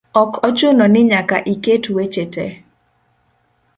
[0.21, 2.45] ok ochuno ni nyaka iket weche te.